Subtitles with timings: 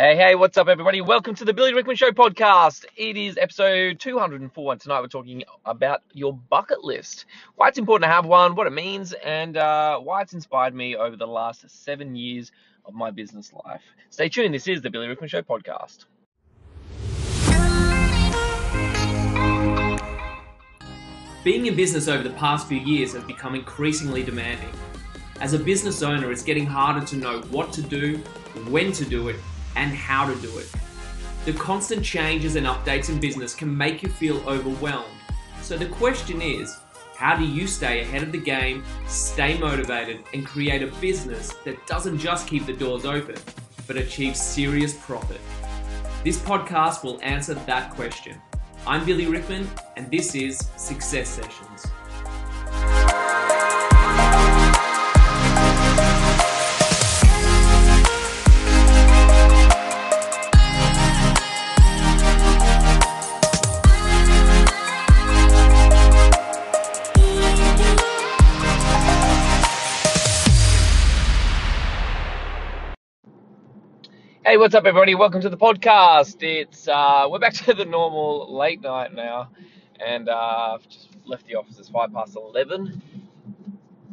[0.00, 1.00] Hey, hey, what's up, everybody?
[1.00, 2.84] Welcome to the Billy Rickman Show podcast.
[2.96, 7.26] It is episode 204, and tonight we're talking about your bucket list.
[7.56, 10.94] Why it's important to have one, what it means, and uh, why it's inspired me
[10.94, 12.52] over the last seven years
[12.84, 13.82] of my business life.
[14.10, 14.54] Stay tuned.
[14.54, 16.04] This is the Billy Rickman Show podcast.
[21.42, 24.70] Being in business over the past few years has become increasingly demanding.
[25.40, 28.18] As a business owner, it's getting harder to know what to do,
[28.68, 29.36] when to do it,
[29.76, 30.68] and how to do it.
[31.44, 35.08] The constant changes and updates in business can make you feel overwhelmed.
[35.62, 36.78] So the question is,
[37.16, 41.84] how do you stay ahead of the game, stay motivated, and create a business that
[41.86, 43.36] doesn't just keep the doors open,
[43.86, 45.40] but achieves serious profit?
[46.22, 48.40] This podcast will answer that question.
[48.86, 51.86] I'm Billy Rickman, and this is Success Sessions.
[74.48, 75.14] Hey, what's up, everybody?
[75.14, 76.42] Welcome to the podcast.
[76.42, 79.50] It's uh, we're back to the normal late night now,
[80.02, 81.78] and uh, I've just left the office.
[81.78, 83.02] It's five past eleven.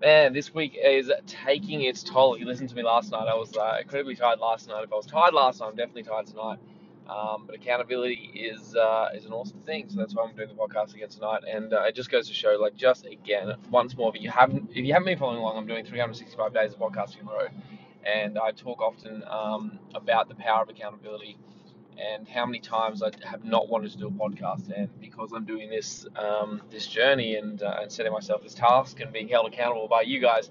[0.00, 2.38] Man, this week is taking its toll.
[2.38, 4.84] You listened to me last night, I was uh, incredibly tired last night.
[4.84, 6.60] If I was tired last night, I'm definitely tired tonight.
[7.08, 10.54] Um, but accountability is uh, is an awesome thing, so that's why I'm doing the
[10.54, 11.42] podcast again tonight.
[11.52, 14.70] And uh, it just goes to show, like, just again, once more, if you haven't
[14.70, 17.48] if you haven't been following along, I'm doing 365 days of podcasting in a row
[18.04, 21.38] and I talk often um, about the power of accountability
[21.98, 25.44] and how many times I have not wanted to do a podcast, and because I'm
[25.44, 29.46] doing this um, this journey and, uh, and setting myself this task and being held
[29.52, 30.50] accountable by you guys,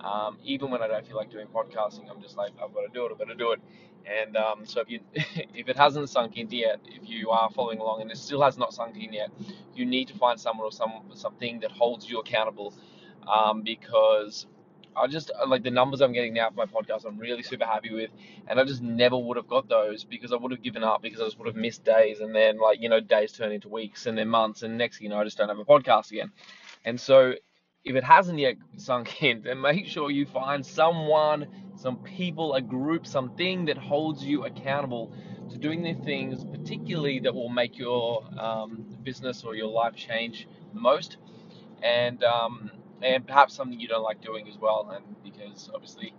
[0.00, 2.88] um, even when I don't feel like doing podcasting, I'm just like I've got to
[2.92, 3.60] do it, I've got to do it.
[4.06, 7.78] And um, so if you if it hasn't sunk in yet, if you are following
[7.78, 9.30] along and it still has not sunk in yet,
[9.74, 12.74] you need to find someone or some something that holds you accountable,
[13.28, 14.46] um, because
[14.96, 17.04] I just uh, like the numbers I'm getting now for my podcast.
[17.06, 18.10] I'm really super happy with,
[18.48, 21.20] and I just never would have got those because I would have given up because
[21.20, 24.06] I just would have missed days, and then like you know days turn into weeks
[24.06, 26.32] and then months, and next thing you know I just don't have a podcast again.
[26.84, 27.34] And so
[27.84, 31.46] if it hasn't yet sunk in, then make sure you find someone,
[31.76, 35.12] some people, a group, something that holds you accountable
[35.50, 40.46] to doing the things, particularly that will make your um, business or your life change
[40.74, 41.16] the most.
[41.82, 42.70] And um,
[43.02, 44.90] and perhaps something you don't like doing as well.
[44.94, 46.14] And because obviously,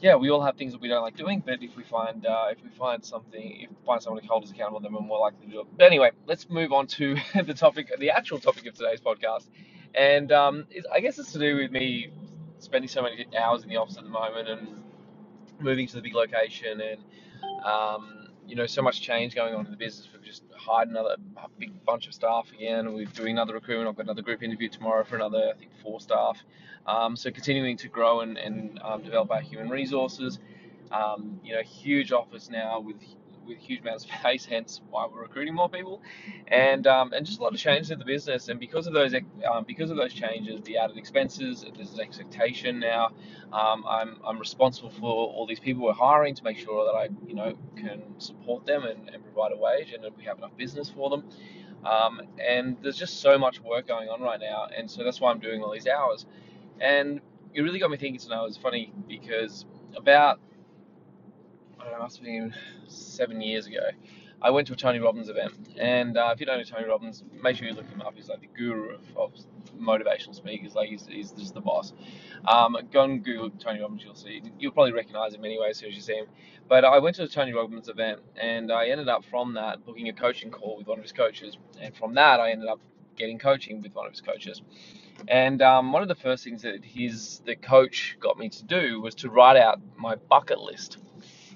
[0.00, 1.42] yeah, we all have things that we don't like doing.
[1.44, 4.48] But if we find uh, if we find something, if we find someone who holds
[4.50, 5.66] us accountable, then we're more likely to do it.
[5.76, 9.46] But anyway, let's move on to the topic, the actual topic of today's podcast.
[9.94, 12.12] And um, I guess it's to do with me
[12.58, 14.68] spending so many hours in the office at the moment and
[15.60, 17.00] moving to the big location and
[17.64, 18.19] um,
[18.50, 20.08] you know so much change going on in the business.
[20.12, 21.14] We've just hired another
[21.56, 22.92] big bunch of staff again.
[22.92, 23.88] We're doing another recruitment.
[23.88, 26.36] I've got another group interview tomorrow for another, I think, four staff.
[26.84, 30.40] Um, so continuing to grow and, and um, develop our human resources.
[30.90, 32.96] Um, you know, huge office now with
[33.46, 36.02] with huge amounts of space, hence why we're recruiting more people,
[36.48, 38.48] and um, and just a lot of changes in the business.
[38.48, 42.80] And because of those um, because of those changes, the added expenses, there's an expectation
[42.80, 43.10] now.
[43.52, 47.08] Um, I'm I'm responsible for all these people we're hiring to make sure that I
[47.28, 50.56] you know can support them and, and provide a wage, and that we have enough
[50.56, 51.24] business for them.
[51.84, 55.30] Um, and there's just so much work going on right now, and so that's why
[55.30, 56.26] I'm doing all these hours.
[56.80, 57.20] And
[57.54, 58.42] it really got me thinking tonight.
[58.42, 60.40] It was funny because about
[61.80, 62.54] Know, must have been
[62.88, 63.90] seven years ago.
[64.42, 67.24] I went to a Tony Robbins event, and uh, if you don't know Tony Robbins,
[67.42, 68.14] make sure you look him up.
[68.16, 69.32] He's like the guru of, of
[69.78, 70.74] motivational speakers.
[70.74, 71.92] Like he's, he's just the boss.
[72.46, 74.42] Um, go and Google Tony Robbins, you'll see.
[74.58, 76.26] You'll probably recognize him anyway as soon as you see him.
[76.68, 80.08] But I went to a Tony Robbins event, and I ended up from that booking
[80.08, 82.80] a coaching call with one of his coaches, and from that I ended up
[83.16, 84.62] getting coaching with one of his coaches.
[85.28, 89.02] And um, one of the first things that his the coach got me to do
[89.02, 90.96] was to write out my bucket list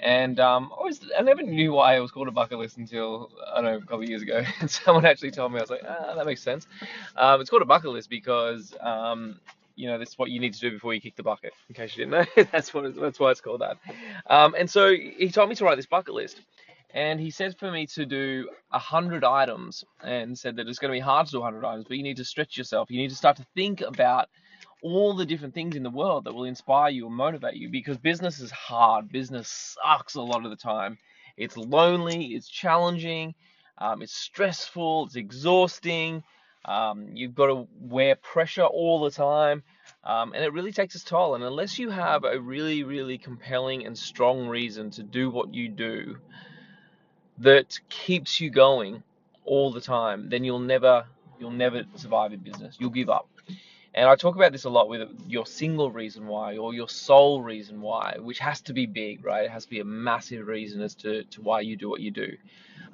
[0.00, 3.30] and um, I, was, I never knew why it was called a bucket list until,
[3.52, 4.42] I don't know, a couple of years ago.
[4.66, 6.66] Someone actually told me, I was like, ah, that makes sense.
[7.16, 9.40] Um, it's called a bucket list because, um,
[9.76, 11.96] you know, that's what you need to do before you kick the bucket, in case
[11.96, 12.44] you didn't know.
[12.52, 13.78] that's, what that's why it's called that.
[14.28, 16.40] Um, and so he told me to write this bucket list.
[16.94, 20.96] And he said for me to do 100 items and said that it's going to
[20.96, 22.90] be hard to do 100 items, but you need to stretch yourself.
[22.90, 24.28] You need to start to think about
[24.82, 27.98] all the different things in the world that will inspire you and motivate you because
[27.98, 29.10] business is hard.
[29.10, 30.98] Business sucks a lot of the time.
[31.36, 33.34] It's lonely, it's challenging,
[33.78, 36.22] um, it's stressful, it's exhausting.
[36.64, 39.62] Um, you've got to wear pressure all the time.
[40.04, 41.34] Um, and it really takes its toll.
[41.34, 45.68] And unless you have a really, really compelling and strong reason to do what you
[45.68, 46.18] do
[47.38, 49.02] that keeps you going
[49.44, 51.06] all the time, then you'll never
[51.38, 52.76] you'll never survive in business.
[52.80, 53.28] You'll give up.
[53.94, 57.42] And I talk about this a lot with your single reason why or your sole
[57.42, 59.44] reason why, which has to be big, right?
[59.46, 62.10] It has to be a massive reason as to, to why you do what you
[62.10, 62.36] do.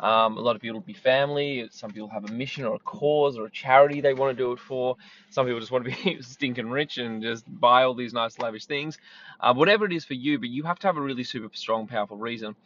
[0.00, 1.68] Um, a lot of people will be family.
[1.70, 4.52] Some people have a mission or a cause or a charity they want to do
[4.52, 4.96] it for.
[5.30, 8.66] Some people just want to be stinking rich and just buy all these nice, lavish
[8.66, 8.98] things.
[9.40, 11.86] Uh, whatever it is for you, but you have to have a really super strong,
[11.86, 12.56] powerful reason.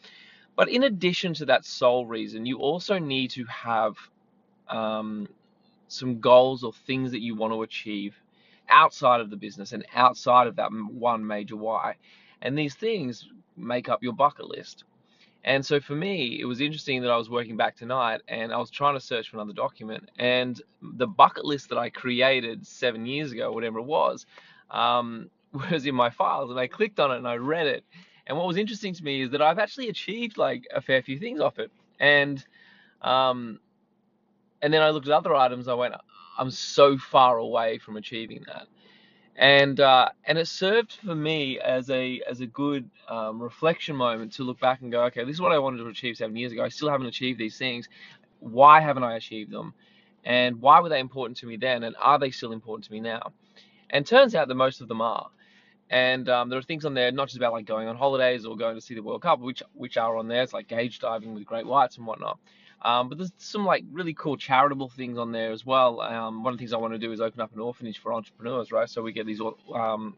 [0.56, 3.96] But in addition to that sole reason, you also need to have
[4.69, 5.28] um,
[5.88, 8.14] some goals or things that you want to achieve
[8.69, 11.96] outside of the business and outside of that one major why.
[12.43, 14.85] And these things make up your bucket list.
[15.44, 18.58] And so for me, it was interesting that I was working back tonight and I
[18.58, 20.11] was trying to search for another document.
[20.19, 24.26] And the bucket list that I created seven years ago, whatever it was,
[24.70, 26.50] um, was in my files.
[26.50, 27.85] And I clicked on it and I read it.
[28.26, 31.19] And what was interesting to me is that I've actually achieved like a fair few
[31.19, 31.70] things off it.
[31.99, 32.44] And
[33.00, 33.61] um,
[34.62, 35.69] and then I looked at other items.
[35.69, 35.94] I went,
[36.38, 38.66] I'm so far away from achieving that,
[39.37, 44.32] and uh, and it served for me as a as a good um, reflection moment
[44.34, 46.52] to look back and go, okay, this is what I wanted to achieve seven years
[46.52, 46.64] ago.
[46.64, 47.88] I still haven't achieved these things.
[48.40, 49.75] Why haven't I achieved them?
[50.25, 51.84] And why were they important to me then?
[51.84, 53.32] And are they still important to me now?
[53.90, 55.31] And turns out that most of them are.
[55.90, 58.56] And um, there are things on there, not just about like going on holidays or
[58.56, 60.43] going to see the World Cup, which which are on there.
[60.43, 62.38] It's like cage diving with great whites and whatnot.
[62.82, 66.00] Um, but there's some like really cool charitable things on there as well.
[66.00, 68.12] Um, one of the things I want to do is open up an orphanage for
[68.12, 68.88] entrepreneurs, right?
[68.88, 69.40] So we get these.
[69.75, 70.16] Um,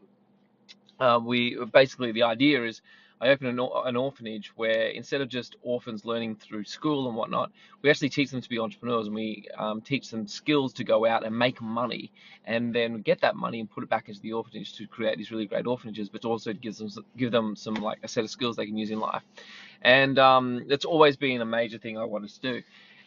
[0.99, 2.81] uh, we basically the idea is
[3.21, 7.51] I open an, an, orphanage where instead of just orphans learning through school and whatnot,
[7.81, 11.05] we actually teach them to be entrepreneurs and we um, teach them skills to go
[11.05, 12.11] out and make money
[12.45, 15.31] and then get that money and put it back into the orphanage to create these
[15.31, 18.55] really great orphanages, but also gives them give them some like a set of skills
[18.55, 19.23] they can use in life
[19.81, 22.63] and um, that's always been a major thing I wanted to do.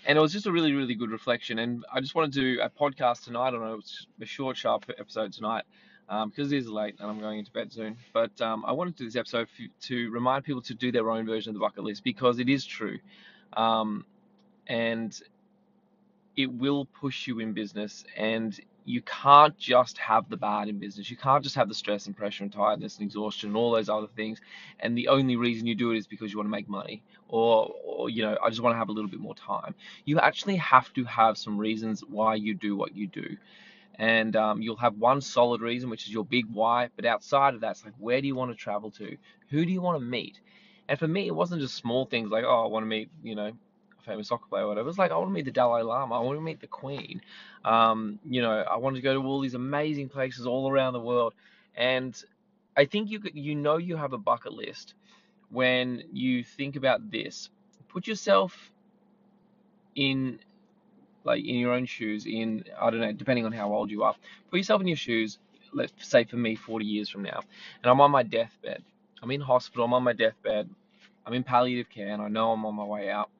[0.07, 1.59] And it was just a really, really good reflection.
[1.61, 3.53] And I just wanted to do a podcast tonight.
[3.53, 3.81] Don't know,
[4.21, 5.65] a short, sharp episode tonight
[6.09, 7.97] because it is late and I'm going into bed soon.
[8.13, 9.49] But um, I wanted to do this episode
[9.83, 12.65] to remind people to do their own version of the bucket list because it is
[12.65, 12.99] true.
[13.55, 14.05] Um,
[14.67, 15.19] and
[16.37, 21.11] it will push you in business and you can't just have the bad in business.
[21.11, 23.89] You can't just have the stress and pressure and tiredness and exhaustion and all those
[23.89, 24.41] other things.
[24.81, 27.73] And the only reason you do it is because you want to make money or,
[27.85, 29.75] or you know, I just want to have a little bit more time.
[30.05, 33.37] You actually have to have some reasons why you do what you do.
[33.97, 36.89] And um, you'll have one solid reason, which is your big why.
[36.97, 39.17] But outside of that, it's like, where do you want to travel to?
[39.51, 40.41] Who do you want to meet?
[40.89, 43.35] And for me, it wasn't just small things like, oh, I want to meet, you
[43.35, 44.89] know, a famous soccer player or whatever.
[44.89, 46.17] It's like I want to meet the Dalai Lama.
[46.17, 47.23] I want to meet the Queen.
[47.65, 51.01] Um, you know, I want to go to all these amazing places all around the
[51.01, 51.35] world.
[51.75, 52.21] And
[52.77, 54.95] I think you you know you have a bucket list
[55.51, 57.49] when you think about this.
[57.89, 58.73] Put yourself
[59.95, 60.41] in
[61.25, 62.27] like in your own shoes.
[62.27, 64.15] In I don't know, depending on how old you are.
[64.51, 65.39] Put yourself in your shoes.
[65.73, 67.41] Let's say for me, 40 years from now,
[67.83, 68.83] and I'm on my deathbed.
[69.23, 69.85] I'm in hospital.
[69.85, 70.71] I'm on my deathbed.
[71.27, 73.31] I'm in palliative care, and I know I'm on my way out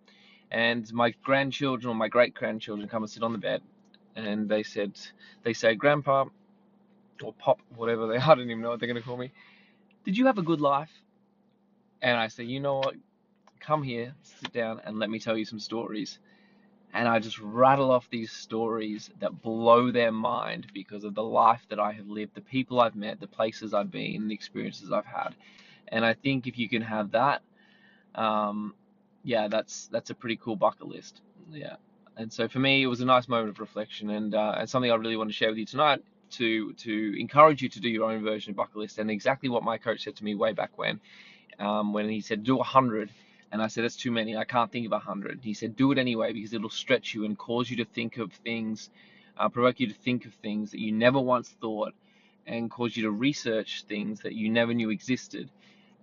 [0.51, 3.63] and my grandchildren or my great grandchildren come and sit on the bed,
[4.17, 4.99] and they said,
[5.43, 6.27] they say, Grandpa,
[7.23, 9.33] or Pop, whatever they, I don't even know what they're gonna call me.
[10.05, 10.91] Did you have a good life?
[12.03, 12.97] And I say, you know what?
[13.61, 16.19] Come here, sit down, and let me tell you some stories.
[16.95, 21.67] And I just rattle off these stories that blow their mind because of the life
[21.69, 25.05] that I have lived, the people I've met, the places I've been, the experiences I've
[25.05, 25.35] had.
[25.89, 27.43] And I think if you can have that,
[28.15, 28.75] um,
[29.25, 31.21] yeah, that's that's a pretty cool bucket list.
[31.53, 31.77] Yeah,
[32.17, 34.91] and so for me, it was a nice moment of reflection, and uh, and something
[34.91, 38.11] I really want to share with you tonight to to encourage you to do your
[38.11, 40.79] own version of bucket list, and exactly what my coach said to me way back
[40.79, 41.01] when,
[41.59, 43.11] um, when he said do a hundred.
[43.53, 44.37] And I said, that's too many.
[44.37, 45.41] I can't think of a hundred.
[45.43, 48.33] He said, do it anyway because it'll stretch you and cause you to think of
[48.33, 48.91] things,
[49.39, 51.95] uh, provoke you to think of things that you never once thought,
[52.47, 55.49] and cause you to research things that you never knew existed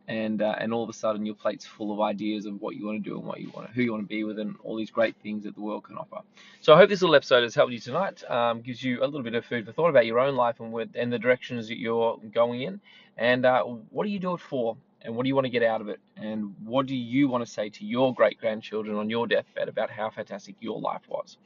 [0.07, 2.85] and uh, and all of a sudden your plate's full of ideas of what you
[2.85, 4.55] want to do and what you want to, who you want to be with and
[4.63, 6.17] all these great things that the world can offer.
[6.61, 9.23] So I hope this little episode has helped you tonight, um, gives you a little
[9.23, 11.77] bit of food for thought about your own life and with, and the directions that
[11.77, 12.81] you're going in,
[13.17, 15.63] and uh, what do you do it for, and what do you want to get
[15.63, 19.09] out of it, and what do you want to say to your great grandchildren on
[19.09, 21.37] your deathbed about how fantastic your life was.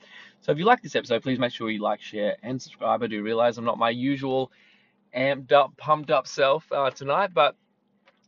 [0.42, 3.02] So if you like this episode, please make sure you like, share, and subscribe.
[3.02, 4.52] I do realize I'm not my usual
[5.16, 7.56] amped up, pumped up self uh, tonight, but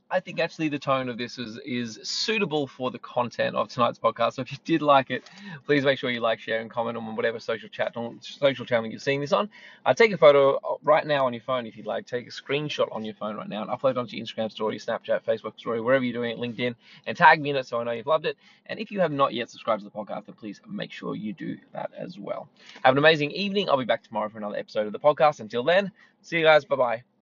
[0.09, 3.99] I think actually the tone of this is is suitable for the content of tonight's
[3.99, 4.33] podcast.
[4.33, 5.29] So if you did like it,
[5.65, 8.99] please make sure you like, share, and comment on whatever social chat social channel you're
[8.99, 9.49] seeing this on.
[9.85, 12.05] Uh, take a photo right now on your phone if you'd like.
[12.05, 14.77] Take a screenshot on your phone right now and upload it onto your Instagram story,
[14.77, 17.83] Snapchat, Facebook story, wherever you're doing it, LinkedIn, and tag me in it so I
[17.83, 18.37] know you've loved it.
[18.67, 21.33] And if you have not yet subscribed to the podcast, then please make sure you
[21.33, 22.47] do that as well.
[22.83, 23.69] Have an amazing evening.
[23.69, 25.41] I'll be back tomorrow for another episode of the podcast.
[25.41, 26.63] Until then, see you guys.
[26.63, 27.16] Bye bye.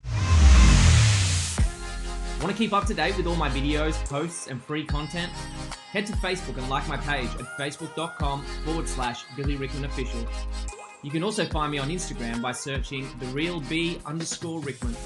[2.43, 5.31] Want to keep up to date with all my videos, posts, and free content?
[5.93, 10.27] Head to Facebook and like my page at facebook.com forward slash Billy Rickman Official.
[11.03, 14.97] You can also find me on Instagram by searching the real B underscore Rickman.